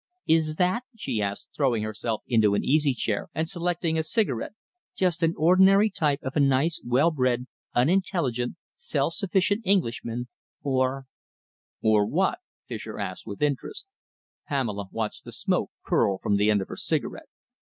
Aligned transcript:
"Is 0.25 0.55
that," 0.55 0.81
she 0.97 1.21
asked, 1.21 1.49
throwing 1.55 1.83
herself 1.83 2.23
into 2.27 2.55
an 2.55 2.63
easy 2.63 2.95
chair 2.95 3.29
and 3.35 3.47
selecting 3.47 3.99
a 3.99 4.01
cigarette, 4.01 4.53
"just 4.95 5.21
an 5.21 5.35
ordinary 5.37 5.91
type 5.91 6.23
of 6.23 6.35
a 6.35 6.39
nice, 6.39 6.81
well 6.83 7.11
bred, 7.11 7.45
unintelligent, 7.75 8.55
self 8.75 9.13
sufficient 9.13 9.61
Englishman, 9.63 10.27
or" 10.63 11.05
"Or 11.83 12.07
what?" 12.07 12.39
Fischer 12.65 12.97
asked, 12.97 13.27
with 13.27 13.43
interest. 13.43 13.85
Pamela 14.47 14.85
watched 14.91 15.23
the 15.23 15.31
smoke 15.31 15.69
curl 15.85 16.17
from 16.17 16.37
the 16.37 16.49
end 16.49 16.63
of 16.63 16.67
her 16.69 16.77
cigarette. 16.77 17.29